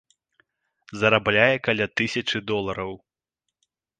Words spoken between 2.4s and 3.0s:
долараў.